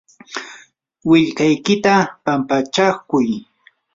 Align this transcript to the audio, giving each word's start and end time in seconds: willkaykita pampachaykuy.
willkaykita 1.09 1.93
pampachaykuy. 2.23 3.27